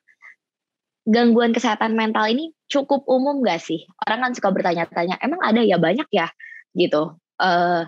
gangguan 1.06 1.54
kesehatan 1.54 1.94
mental 1.94 2.26
ini 2.26 2.50
cukup 2.66 3.06
umum 3.06 3.40
gak 3.46 3.62
sih? 3.62 3.86
Orang 4.02 4.26
kan 4.26 4.32
suka 4.34 4.50
bertanya-tanya, 4.50 5.22
emang 5.22 5.40
ada 5.40 5.62
ya 5.62 5.78
banyak 5.78 6.10
ya 6.10 6.28
gitu. 6.74 7.14
Uh, 7.38 7.86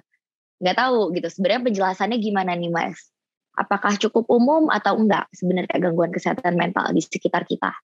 nggak 0.62 0.76
tahu 0.78 1.14
gitu. 1.14 1.28
Sebenarnya 1.30 1.62
penjelasannya 1.66 2.18
gimana 2.22 2.54
nih 2.54 2.70
Mas? 2.70 3.10
Apakah 3.58 3.98
cukup 3.98 4.30
umum 4.30 4.70
atau 4.70 4.94
enggak 4.94 5.26
sebenarnya 5.34 5.82
gangguan 5.82 6.14
kesehatan 6.14 6.54
mental 6.54 6.94
di 6.94 7.02
sekitar 7.02 7.42
kita? 7.42 7.74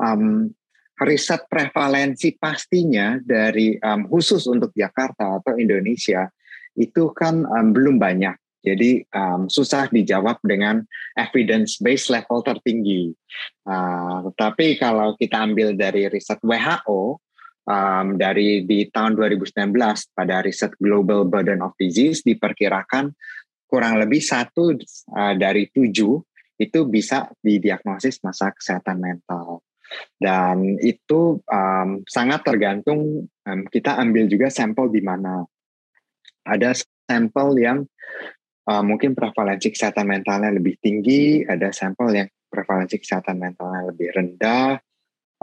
Um, 0.00 0.56
riset 1.04 1.44
prevalensi 1.52 2.34
pastinya 2.40 3.20
dari 3.20 3.76
um, 3.76 4.08
khusus 4.08 4.48
untuk 4.48 4.72
Jakarta 4.72 5.36
atau 5.36 5.54
Indonesia 5.60 6.32
itu 6.78 7.12
kan 7.12 7.44
um, 7.44 7.76
belum 7.76 8.00
banyak 8.00 8.34
jadi 8.62 9.06
um, 9.14 9.46
susah 9.46 9.86
dijawab 9.88 10.42
dengan 10.42 10.82
evidence 11.14 11.78
based 11.78 12.10
level 12.10 12.42
tertinggi. 12.42 13.14
Uh, 13.62 14.34
tapi 14.34 14.74
kalau 14.74 15.14
kita 15.14 15.46
ambil 15.46 15.78
dari 15.78 16.10
riset 16.10 16.42
WHO 16.42 17.22
um, 17.70 18.06
dari 18.18 18.66
di 18.66 18.90
tahun 18.90 19.14
2019 19.14 19.70
pada 20.10 20.42
riset 20.42 20.74
Global 20.82 21.28
Burden 21.30 21.62
of 21.62 21.78
Disease 21.78 22.26
diperkirakan 22.26 23.14
kurang 23.68 24.00
lebih 24.02 24.18
satu 24.24 24.74
uh, 25.14 25.34
dari 25.38 25.70
tujuh 25.70 26.18
itu 26.58 26.80
bisa 26.90 27.30
didiagnosis 27.38 28.18
masalah 28.26 28.50
kesehatan 28.58 28.98
mental. 28.98 29.62
Dan 30.18 30.76
itu 30.82 31.40
um, 31.48 32.02
sangat 32.04 32.44
tergantung 32.44 33.30
um, 33.46 33.60
kita 33.70 33.96
ambil 33.96 34.26
juga 34.26 34.50
sampel 34.50 34.90
di 34.90 35.00
mana. 35.00 35.46
Ada 36.42 36.74
sampel 37.08 37.48
yang 37.60 37.78
uh, 38.68 38.84
mungkin 38.84 39.16
prevalensi 39.16 39.72
kesehatan 39.72 40.04
mentalnya 40.04 40.52
lebih 40.52 40.76
tinggi, 40.78 41.42
ada 41.48 41.72
sampel 41.72 42.12
yang 42.12 42.28
prevalensi 42.52 43.00
kesehatan 43.00 43.40
mentalnya 43.40 43.88
lebih 43.88 44.08
rendah. 44.12 44.76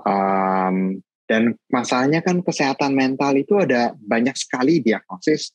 Um, 0.06 1.02
dan 1.26 1.58
masalahnya 1.74 2.22
kan 2.22 2.46
kesehatan 2.46 2.94
mental 2.94 3.34
itu 3.34 3.58
ada 3.58 3.98
banyak 3.98 4.38
sekali 4.38 4.78
diagnosis. 4.78 5.50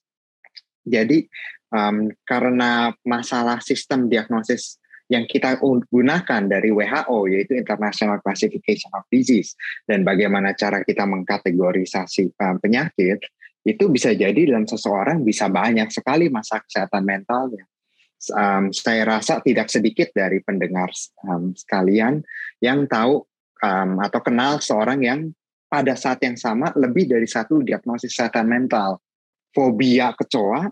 Jadi 0.82 1.22
um, 1.70 2.10
karena 2.26 2.90
masalah 3.06 3.62
sistem 3.62 4.10
diagnosis 4.10 4.82
yang 5.10 5.26
kita 5.26 5.58
gunakan 5.90 6.42
dari 6.46 6.70
WHO 6.70 7.18
yaitu 7.30 7.58
International 7.58 8.22
Classification 8.22 8.90
of 8.94 9.06
Disease 9.10 9.58
dan 9.86 10.06
bagaimana 10.06 10.54
cara 10.54 10.86
kita 10.86 11.02
mengkategorisasi 11.06 12.34
um, 12.38 12.56
penyakit 12.62 13.18
itu 13.64 13.92
bisa 13.92 14.16
jadi 14.16 14.48
dalam 14.48 14.64
seseorang 14.64 15.20
bisa 15.20 15.52
banyak 15.52 15.92
sekali 15.92 16.32
masalah 16.32 16.64
kesehatan 16.64 17.04
mentalnya. 17.04 17.64
Um, 18.36 18.68
saya 18.68 19.08
rasa 19.08 19.40
tidak 19.40 19.72
sedikit 19.72 20.12
dari 20.12 20.44
pendengar 20.44 20.92
um, 21.24 21.56
sekalian 21.56 22.20
yang 22.60 22.84
tahu 22.84 23.24
um, 23.64 23.96
atau 24.00 24.20
kenal 24.20 24.60
seorang 24.60 25.00
yang 25.00 25.20
pada 25.70 25.96
saat 25.96 26.20
yang 26.20 26.36
sama 26.36 26.68
lebih 26.76 27.08
dari 27.08 27.24
satu 27.24 27.64
diagnosis 27.64 28.12
kesehatan 28.12 28.44
mental, 28.44 29.00
fobia 29.54 30.12
kecoa, 30.18 30.68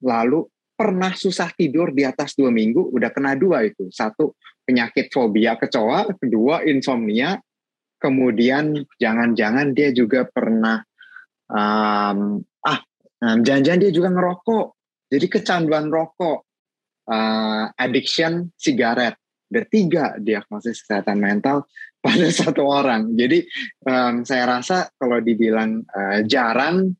lalu 0.00 0.46
pernah 0.76 1.10
susah 1.16 1.50
tidur 1.56 1.90
di 1.90 2.06
atas 2.06 2.36
dua 2.38 2.54
minggu, 2.54 2.92
udah 2.94 3.10
kena 3.10 3.34
dua 3.34 3.66
itu, 3.66 3.90
satu 3.90 4.36
penyakit 4.62 5.10
fobia 5.10 5.58
kecoa, 5.58 6.14
kedua 6.22 6.62
insomnia, 6.68 7.40
kemudian 7.98 8.86
jangan-jangan 9.00 9.74
dia 9.74 9.90
juga 9.90 10.28
pernah 10.28 10.86
um, 11.50 12.42
ah 12.66 12.78
jangan-jangan 13.22 13.80
dia 13.82 13.92
juga 13.92 14.10
ngerokok 14.12 14.76
jadi 15.06 15.26
kecanduan 15.30 15.86
rokok, 15.86 16.42
uh, 17.06 17.64
addiction 17.78 18.50
sigaret, 18.58 19.14
ada 19.46 19.62
tiga 19.70 20.18
diagnosis 20.18 20.82
kesehatan 20.82 21.22
mental 21.22 21.66
pada 22.04 22.26
satu 22.30 22.66
orang. 22.66 23.14
Jadi 23.14 23.46
um, 23.86 24.26
saya 24.26 24.58
rasa 24.58 24.90
kalau 24.98 25.22
dibilang 25.22 25.86
uh, 25.86 26.26
jarang, 26.26 26.94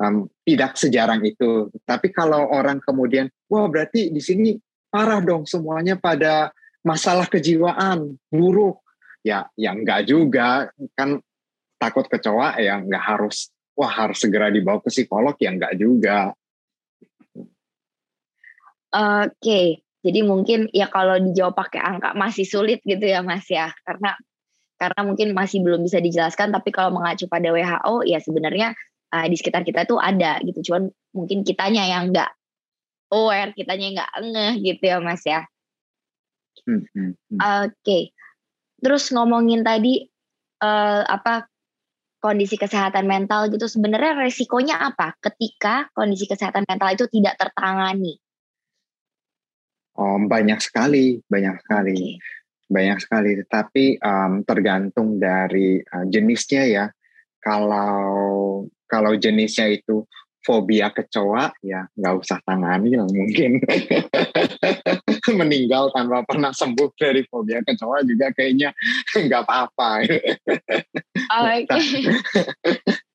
um, 0.00 0.28
tidak 0.44 0.76
sejarang 0.76 1.24
itu. 1.24 1.72
Tapi 1.88 2.12
kalau 2.12 2.44
orang 2.52 2.80
kemudian, 2.84 3.32
wah 3.48 3.68
berarti 3.68 4.12
di 4.12 4.20
sini 4.20 4.52
parah 4.92 5.24
dong 5.24 5.48
semuanya 5.48 5.96
pada 5.96 6.52
masalah 6.84 7.24
kejiwaan 7.28 8.20
buruk. 8.28 8.84
Ya, 9.26 9.50
yang 9.58 9.82
enggak 9.82 10.06
juga 10.06 10.70
kan 10.94 11.18
takut 11.82 12.06
kecoa 12.06 12.62
ya 12.62 12.78
nggak 12.78 13.04
harus 13.04 13.50
wah 13.76 13.92
harus 13.92 14.18
segera 14.18 14.48
dibawa 14.48 14.80
ke 14.80 14.88
psikolog 14.88 15.36
ya 15.36 15.52
enggak 15.52 15.76
juga. 15.76 16.32
Oke, 18.96 19.84
jadi 20.00 20.20
mungkin 20.24 20.72
ya 20.72 20.88
kalau 20.88 21.20
dijawab 21.20 21.52
pakai 21.52 21.84
angka 21.84 22.16
masih 22.16 22.48
sulit 22.48 22.80
gitu 22.86 23.04
ya 23.04 23.20
Mas 23.20 23.44
ya, 23.52 23.68
karena 23.84 24.16
karena 24.80 25.00
mungkin 25.04 25.36
masih 25.36 25.60
belum 25.60 25.84
bisa 25.84 26.00
dijelaskan. 26.00 26.54
Tapi 26.54 26.72
kalau 26.72 26.96
mengacu 26.96 27.28
pada 27.28 27.52
WHO 27.52 28.08
ya 28.08 28.22
sebenarnya 28.22 28.72
uh, 29.12 29.26
di 29.28 29.36
sekitar 29.36 29.68
kita 29.68 29.84
tuh 29.84 30.00
ada 30.00 30.40
gitu, 30.40 30.72
cuman 30.72 30.88
mungkin 31.12 31.44
kitanya 31.44 31.84
yang 31.84 32.14
nggak 32.14 32.32
aware, 33.12 33.52
kitanya 33.52 34.00
nggak 34.00 34.10
ngeh 34.24 34.54
gitu 34.64 34.82
ya 34.86 34.96
Mas 35.04 35.22
ya. 35.28 35.44
Hmm, 36.64 36.88
hmm, 36.96 37.12
hmm. 37.12 37.38
Oke, 37.38 37.70
okay. 37.76 38.02
terus 38.80 39.12
ngomongin 39.12 39.60
tadi 39.60 40.08
uh, 40.64 41.02
apa 41.04 41.50
kondisi 42.18 42.56
kesehatan 42.58 43.04
mental 43.04 43.48
gitu 43.52 43.68
sebenarnya 43.68 44.18
resikonya 44.18 44.80
apa 44.80 45.14
ketika 45.20 45.88
kondisi 45.92 46.26
kesehatan 46.26 46.64
mental 46.66 46.92
itu 46.92 47.06
tidak 47.08 47.36
tertangani? 47.38 48.18
Oh, 49.96 50.20
banyak 50.20 50.60
sekali, 50.60 51.24
banyak 51.24 51.56
sekali, 51.64 52.20
okay. 52.20 52.68
banyak 52.68 52.98
sekali. 53.00 53.30
Tetapi 53.40 53.84
um, 54.04 54.32
tergantung 54.44 55.16
dari 55.16 55.80
uh, 55.80 56.04
jenisnya 56.04 56.62
ya. 56.68 56.86
Kalau 57.40 58.66
kalau 58.86 59.12
jenisnya 59.16 59.72
itu 59.72 60.04
fobia 60.46 60.94
kecoa 60.94 61.50
ya 61.58 61.90
nggak 61.98 62.14
usah 62.22 62.38
tangani 62.46 62.94
lah 62.94 63.10
mungkin 63.10 63.58
meninggal 65.40 65.90
tanpa 65.90 66.22
pernah 66.22 66.54
sembuh 66.54 66.94
dari 66.94 67.26
fobia 67.26 67.58
kecoa 67.66 68.06
juga 68.06 68.30
kayaknya 68.30 68.70
nggak 69.10 69.42
apa-apa. 69.42 69.90
Oh, 71.34 71.42
okay. 71.50 72.14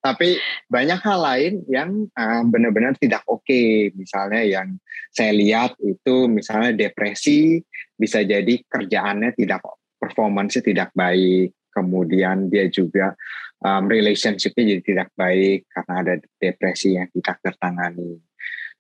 Tapi 0.02 0.30
banyak 0.68 1.00
hal 1.00 1.20
lain 1.22 1.54
yang 1.72 2.10
uh, 2.18 2.44
benar-benar 2.44 3.00
tidak 3.00 3.24
oke. 3.30 3.46
Okay. 3.48 3.96
Misalnya 3.96 4.44
yang 4.44 4.76
saya 5.14 5.32
lihat 5.32 5.80
itu 5.80 6.28
misalnya 6.28 6.76
depresi 6.76 7.64
bisa 7.96 8.26
jadi 8.26 8.60
kerjaannya 8.68 9.32
tidak 9.40 9.64
performance 10.02 10.60
tidak 10.60 10.92
baik. 10.92 11.56
Kemudian 11.72 12.52
dia 12.52 12.68
juga 12.68 13.16
um, 13.62 13.84
relationshipnya 13.86 14.78
jadi 14.78 14.84
tidak 14.84 15.10
baik 15.14 15.70
karena 15.70 15.94
ada 16.02 16.14
depresi 16.42 16.98
yang 16.98 17.08
tidak 17.14 17.38
tertangani. 17.42 18.18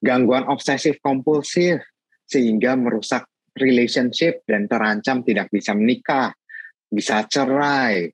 Gangguan 0.01 0.49
obsesif 0.49 0.97
kompulsif 0.99 1.85
sehingga 2.25 2.73
merusak 2.73 3.29
relationship 3.53 4.41
dan 4.49 4.65
terancam 4.65 5.21
tidak 5.21 5.51
bisa 5.53 5.77
menikah, 5.77 6.33
bisa 6.89 7.27
cerai. 7.29 8.09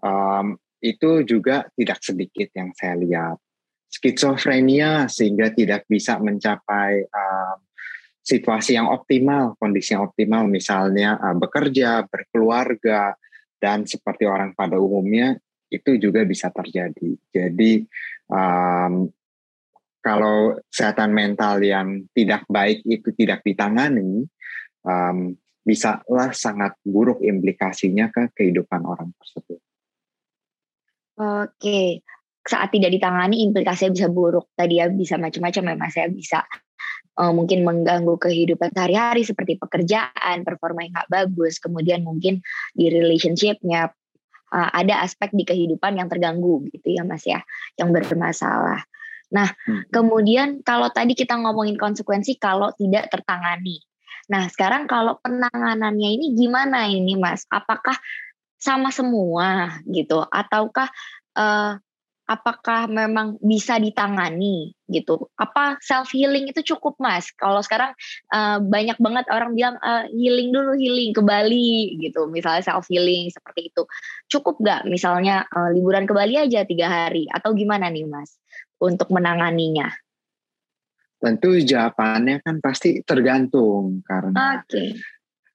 Um, 0.00 0.56
itu 0.80 1.28
juga 1.28 1.68
tidak 1.76 2.00
sedikit 2.00 2.48
yang 2.56 2.72
saya 2.72 2.96
lihat. 2.96 3.36
Skizofrenia 3.90 5.10
sehingga 5.12 5.52
tidak 5.52 5.84
bisa 5.84 6.16
mencapai 6.16 7.04
um, 7.04 7.58
situasi 8.24 8.78
yang 8.78 8.88
optimal, 8.88 9.58
kondisi 9.60 9.92
yang 9.92 10.08
optimal, 10.08 10.48
misalnya 10.48 11.20
uh, 11.20 11.36
bekerja, 11.36 12.08
berkeluarga, 12.08 13.12
dan 13.60 13.84
seperti 13.84 14.24
orang 14.24 14.56
pada 14.56 14.80
umumnya 14.80 15.36
itu 15.70 15.96
juga 15.96 16.26
bisa 16.26 16.50
terjadi. 16.50 17.10
Jadi 17.30 17.86
um, 18.26 19.06
kalau 20.02 20.58
kesehatan 20.68 21.14
mental 21.14 21.62
yang 21.62 22.10
tidak 22.12 22.42
baik 22.50 22.82
itu 22.84 23.14
tidak 23.14 23.46
ditangani, 23.46 24.26
um, 24.82 25.38
bisalah 25.62 26.34
sangat 26.34 26.74
buruk 26.82 27.22
implikasinya 27.22 28.10
ke 28.10 28.34
kehidupan 28.34 28.82
orang 28.82 29.14
tersebut. 29.22 29.60
Oke, 31.20 32.00
saat 32.42 32.72
tidak 32.72 32.90
ditangani 32.96 33.44
implikasinya 33.44 33.92
bisa 33.92 34.08
buruk. 34.08 34.48
Tadi 34.56 34.80
ya 34.80 34.88
bisa 34.88 35.20
macam-macam 35.20 35.62
ya 35.68 35.74
mas 35.76 35.94
ya 35.94 36.08
bisa 36.08 36.40
mungkin 37.28 37.68
mengganggu 37.68 38.16
kehidupan 38.16 38.72
sehari-hari 38.72 39.28
seperti 39.28 39.60
pekerjaan, 39.60 40.40
performa 40.40 40.88
yang 40.88 40.96
nggak 40.96 41.12
bagus, 41.12 41.60
kemudian 41.60 42.00
mungkin 42.00 42.40
di 42.72 42.88
relationshipnya 42.88 43.92
uh, 44.50 44.70
ada 44.74 45.02
aspek 45.06 45.30
di 45.32 45.46
kehidupan 45.46 45.96
yang 45.96 46.10
terganggu 46.10 46.66
gitu 46.70 46.94
ya 46.94 47.02
Mas 47.06 47.24
ya, 47.26 47.42
yang 47.78 47.90
bermasalah. 47.94 48.84
Nah, 49.30 49.46
hmm. 49.46 49.94
kemudian 49.94 50.48
kalau 50.66 50.90
tadi 50.90 51.14
kita 51.14 51.38
ngomongin 51.38 51.78
konsekuensi 51.78 52.36
kalau 52.36 52.74
tidak 52.74 53.08
tertangani. 53.10 53.78
Nah, 54.30 54.46
sekarang 54.50 54.86
kalau 54.86 55.18
penanganannya 55.22 56.10
ini 56.18 56.26
gimana 56.34 56.86
ini 56.86 57.18
Mas? 57.18 57.46
Apakah 57.50 57.94
sama 58.60 58.92
semua 58.92 59.80
gitu 59.88 60.20
ataukah 60.20 60.92
uh, 61.34 61.80
apakah 62.30 62.86
memang 62.86 63.34
bisa 63.42 63.74
ditangani 63.82 64.70
gitu? 64.86 65.26
Apa 65.34 65.82
self 65.82 66.14
healing 66.14 66.46
itu 66.46 66.62
cukup 66.62 66.94
mas? 67.02 67.34
Kalau 67.34 67.58
sekarang 67.58 67.90
uh, 68.30 68.62
banyak 68.62 68.94
banget 69.02 69.26
orang 69.34 69.58
bilang 69.58 69.74
uh, 69.82 70.06
healing 70.14 70.54
dulu 70.54 70.78
healing 70.78 71.10
ke 71.10 71.18
Bali 71.26 71.98
gitu, 71.98 72.30
misalnya 72.30 72.62
self 72.62 72.86
healing 72.86 73.34
seperti 73.34 73.74
itu. 73.74 73.82
Cukup 74.30 74.62
nggak 74.62 74.86
misalnya 74.86 75.42
uh, 75.50 75.74
liburan 75.74 76.06
ke 76.06 76.14
Bali 76.14 76.38
aja 76.38 76.62
tiga 76.62 76.86
hari 76.86 77.26
atau 77.26 77.50
gimana 77.50 77.90
nih 77.90 78.06
mas 78.06 78.38
untuk 78.78 79.10
menanganinya? 79.10 79.90
Tentu 81.18 81.58
jawabannya 81.58 82.46
kan 82.46 82.62
pasti 82.62 83.02
tergantung 83.02 84.06
karena 84.06 84.62
okay. 84.62 84.94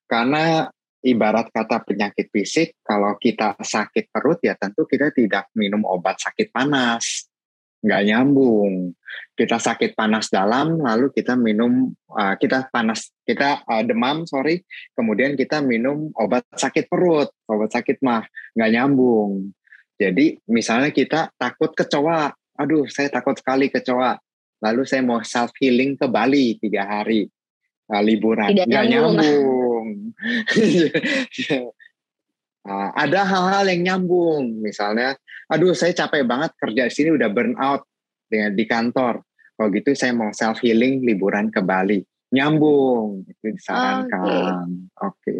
karena 0.05 0.69
ibarat 1.05 1.53
kata 1.53 1.85
penyakit 1.85 2.33
fisik, 2.33 2.81
kalau 2.81 3.13
kita 3.21 3.53
sakit 3.61 4.09
perut 4.09 4.41
ya 4.41 4.57
tentu 4.57 4.89
kita 4.89 5.13
tidak 5.13 5.53
minum 5.53 5.85
obat 5.85 6.17
sakit 6.17 6.49
panas, 6.49 7.29
nggak 7.85 8.01
nyambung. 8.09 8.97
Kita 9.37 9.61
sakit 9.61 9.93
panas 9.93 10.33
dalam, 10.33 10.81
lalu 10.81 11.13
kita 11.13 11.37
minum, 11.37 11.93
uh, 12.09 12.33
kita 12.41 12.67
panas, 12.73 13.13
kita 13.21 13.61
uh, 13.63 13.83
demam, 13.85 14.25
sorry, 14.25 14.65
kemudian 14.97 15.37
kita 15.37 15.61
minum 15.61 16.09
obat 16.17 16.43
sakit 16.51 16.89
perut, 16.89 17.29
obat 17.45 17.69
sakit 17.69 18.01
mah, 18.01 18.25
nggak 18.57 18.71
nyambung. 18.73 19.53
Jadi 19.95 20.41
misalnya 20.49 20.89
kita 20.91 21.31
takut 21.37 21.71
kecoa, 21.71 22.33
aduh 22.57 22.89
saya 22.89 23.07
takut 23.13 23.37
sekali 23.37 23.69
kecoa, 23.69 24.17
lalu 24.65 24.81
saya 24.83 25.05
mau 25.05 25.21
self 25.23 25.53
healing 25.61 25.95
ke 25.95 26.09
Bali 26.09 26.59
tiga 26.59 26.83
hari 26.83 27.29
uh, 27.93 28.01
liburan, 28.03 28.51
nggak 28.51 28.85
nyambung 28.89 29.64
nah, 32.65 32.89
ada 33.03 33.21
hal-hal 33.25 33.65
yang 33.69 33.81
nyambung, 33.93 34.61
misalnya, 34.61 35.17
aduh 35.51 35.77
saya 35.77 35.93
capek 35.93 36.25
banget 36.25 36.51
kerja 36.57 36.89
di 36.89 36.93
sini 36.93 37.09
udah 37.13 37.29
burn 37.29 37.53
out 37.57 37.85
dengan 38.27 38.57
di 38.57 38.65
kantor. 38.65 39.21
Kalau 39.55 39.69
gitu 39.71 39.95
saya 39.95 40.11
mau 40.11 40.35
self 40.35 40.59
healing 40.59 41.05
liburan 41.07 41.47
ke 41.47 41.63
Bali, 41.63 42.03
nyambung 42.35 43.23
itu 43.23 43.55
disarankan. 43.55 44.91
Oke. 44.99 45.15
Okay. 45.23 45.39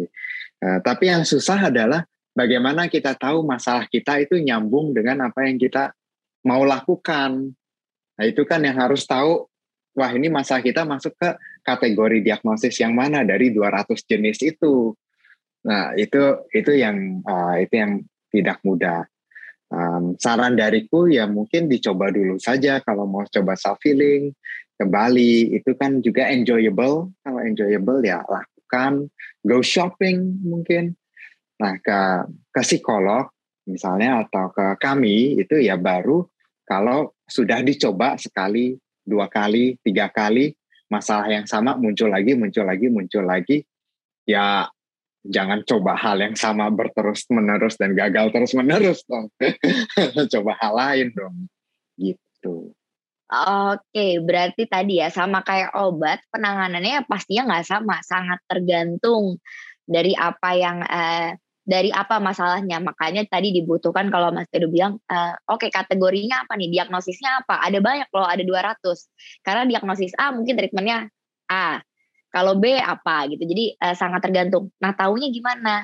Uh, 0.56 0.78
tapi 0.80 1.12
yang 1.12 1.28
susah 1.28 1.68
adalah 1.68 2.08
bagaimana 2.32 2.88
kita 2.88 3.12
tahu 3.12 3.44
masalah 3.44 3.84
kita 3.92 4.24
itu 4.24 4.40
nyambung 4.40 4.96
dengan 4.96 5.28
apa 5.28 5.44
yang 5.44 5.60
kita 5.60 5.92
mau 6.48 6.64
lakukan. 6.64 7.52
Nah 8.16 8.24
itu 8.24 8.48
kan 8.48 8.64
yang 8.64 8.80
harus 8.80 9.04
tahu 9.04 9.44
wah 9.96 10.12
ini 10.12 10.28
masalah 10.28 10.60
kita 10.60 10.84
masuk 10.84 11.16
ke 11.16 11.32
kategori 11.64 12.20
diagnosis 12.20 12.76
yang 12.78 12.92
mana 12.92 13.24
dari 13.24 13.50
200 13.50 13.96
jenis 14.04 14.44
itu. 14.44 14.92
Nah, 15.66 15.96
itu 15.96 16.46
itu 16.52 16.72
yang 16.76 17.24
uh, 17.24 17.56
itu 17.58 17.74
yang 17.74 17.92
tidak 18.30 18.60
mudah. 18.62 19.08
Um, 19.66 20.14
saran 20.22 20.54
dariku 20.54 21.10
ya 21.10 21.26
mungkin 21.26 21.66
dicoba 21.66 22.14
dulu 22.14 22.38
saja 22.38 22.78
kalau 22.86 23.02
mau 23.02 23.26
coba 23.26 23.58
self 23.58 23.82
healing 23.82 24.30
ke 24.78 24.84
Bali 24.86 25.58
itu 25.58 25.74
kan 25.74 26.04
juga 26.04 26.30
enjoyable. 26.30 27.10
Kalau 27.24 27.40
enjoyable 27.42 28.04
ya 28.04 28.22
lakukan. 28.28 29.10
Go 29.42 29.64
shopping 29.64 30.44
mungkin. 30.44 30.94
Nah, 31.56 31.80
ke 31.80 32.30
ke 32.52 32.60
psikolog 32.62 33.32
misalnya 33.66 34.22
atau 34.22 34.52
ke 34.54 34.78
kami 34.78 35.40
itu 35.42 35.58
ya 35.58 35.74
baru 35.74 36.22
kalau 36.62 37.16
sudah 37.26 37.58
dicoba 37.66 38.14
sekali 38.14 38.78
dua 39.06 39.30
kali, 39.30 39.78
tiga 39.86 40.10
kali, 40.10 40.52
masalah 40.90 41.30
yang 41.30 41.46
sama 41.46 41.78
muncul 41.78 42.10
lagi, 42.10 42.34
muncul 42.34 42.66
lagi, 42.66 42.86
muncul 42.90 43.24
lagi, 43.24 43.62
ya 44.26 44.66
jangan 45.26 45.62
coba 45.66 45.94
hal 45.98 46.22
yang 46.22 46.34
sama 46.38 46.70
berterus 46.70 47.26
menerus 47.30 47.78
dan 47.78 47.94
gagal 47.94 48.30
terus 48.34 48.52
menerus 48.58 49.02
dong. 49.06 49.30
coba 50.34 50.52
hal 50.58 50.72
lain 50.74 51.08
dong, 51.14 51.36
gitu. 51.96 52.74
Oke, 53.26 54.22
berarti 54.22 54.70
tadi 54.70 55.02
ya 55.02 55.10
sama 55.10 55.42
kayak 55.42 55.74
obat 55.74 56.22
penanganannya 56.30 57.06
pastinya 57.10 57.54
nggak 57.54 57.66
sama, 57.66 57.98
sangat 58.06 58.38
tergantung 58.46 59.42
dari 59.82 60.14
apa 60.14 60.50
yang 60.54 60.78
eh, 60.86 61.34
dari 61.66 61.90
apa 61.90 62.22
masalahnya. 62.22 62.78
Makanya 62.78 63.26
tadi 63.26 63.50
dibutuhkan 63.50 64.08
kalau 64.08 64.30
Mas 64.30 64.46
Tedo 64.48 64.70
bilang, 64.70 65.02
uh, 65.10 65.34
oke 65.50 65.66
okay, 65.66 65.70
kategorinya 65.74 66.46
apa 66.46 66.54
nih, 66.54 66.70
diagnosisnya 66.70 67.42
apa? 67.42 67.58
Ada 67.66 67.82
banyak 67.82 68.08
loh, 68.14 68.24
ada 68.24 68.40
200. 68.46 69.42
Karena 69.42 69.62
diagnosis 69.66 70.14
A 70.14 70.30
mungkin 70.30 70.54
treatmentnya 70.54 71.10
A, 71.50 71.82
kalau 72.30 72.54
B 72.56 72.78
apa 72.78 73.26
gitu. 73.28 73.42
Jadi 73.42 73.74
uh, 73.82 73.98
sangat 73.98 74.22
tergantung. 74.22 74.70
Nah 74.78 74.94
taunya 74.94 75.28
gimana? 75.34 75.82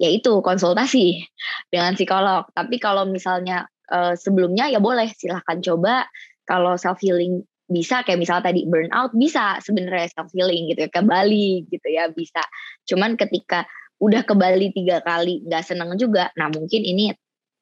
Yaitu 0.00 0.40
konsultasi 0.40 1.20
dengan 1.72 1.92
psikolog. 1.92 2.48
Tapi 2.56 2.80
kalau 2.80 3.04
misalnya 3.04 3.68
uh, 3.92 4.16
sebelumnya 4.16 4.72
ya 4.72 4.80
boleh 4.80 5.12
silahkan 5.12 5.60
coba. 5.60 6.08
Kalau 6.42 6.74
self 6.74 6.98
healing 6.98 7.46
bisa 7.70 8.02
kayak 8.02 8.20
misalnya 8.20 8.52
tadi 8.52 8.66
burnout 8.66 9.14
bisa 9.16 9.62
sebenarnya 9.62 10.10
self 10.12 10.28
healing 10.34 10.68
gitu 10.68 10.84
ya 10.84 10.90
ke 10.90 11.00
Bali 11.04 11.68
gitu 11.68 11.86
ya 11.86 12.10
bisa. 12.10 12.42
Cuman 12.88 13.14
ketika 13.14 13.68
udah 14.02 14.22
ke 14.26 14.34
Bali 14.34 14.74
tiga 14.74 14.98
kali 14.98 15.46
nggak 15.46 15.62
seneng 15.62 15.94
juga 15.94 16.34
nah 16.34 16.50
mungkin 16.50 16.82
ini 16.82 17.14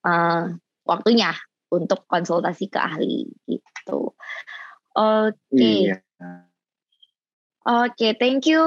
uh, 0.09 0.49
waktunya 0.89 1.37
untuk 1.69 2.09
konsultasi 2.09 2.73
ke 2.73 2.81
ahli 2.81 3.29
gitu 3.45 4.17
oke 4.97 5.37
okay. 5.37 5.93
iya. 5.93 6.01
oke 7.69 7.93
okay, 7.93 8.17
thank 8.17 8.49
you 8.49 8.65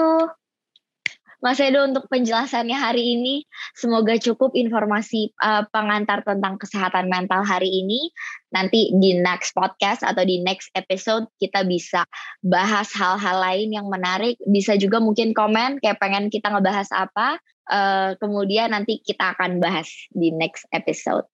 Mas 1.43 1.59
Edo 1.59 1.83
untuk 1.83 2.07
penjelasannya 2.07 2.79
hari 2.79 3.19
ini. 3.19 3.43
Semoga 3.75 4.15
cukup 4.15 4.55
informasi 4.55 5.35
uh, 5.43 5.67
pengantar 5.75 6.23
tentang 6.23 6.55
kesehatan 6.55 7.11
mental 7.11 7.43
hari 7.43 7.67
ini. 7.67 8.15
Nanti 8.55 8.95
di 8.95 9.19
next 9.19 9.51
podcast 9.51 10.07
atau 10.07 10.23
di 10.23 10.39
next 10.39 10.71
episode 10.71 11.27
kita 11.43 11.67
bisa 11.67 12.07
bahas 12.39 12.95
hal-hal 12.95 13.43
lain 13.43 13.75
yang 13.75 13.91
menarik. 13.91 14.39
Bisa 14.47 14.79
juga 14.79 15.03
mungkin 15.03 15.35
komen 15.35 15.83
kayak 15.83 15.99
pengen 15.99 16.31
kita 16.31 16.47
ngebahas 16.47 16.87
apa. 16.95 17.43
Uh, 17.67 18.15
kemudian 18.23 18.71
nanti 18.71 19.03
kita 19.03 19.35
akan 19.35 19.59
bahas 19.59 19.91
di 20.15 20.31
next 20.31 20.63
episode. 20.71 21.27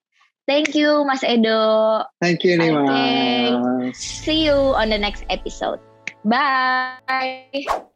Thank 0.50 0.74
you 0.74 1.06
Mas 1.06 1.22
Edo. 1.22 2.02
Thank 2.18 2.42
you 2.42 2.58
Nima. 2.58 2.82
Okay. 2.82 3.46
See 3.94 4.42
you 4.42 4.74
on 4.74 4.90
the 4.90 4.98
next 4.98 5.22
episode. 5.30 5.78
Bye. 6.26 7.86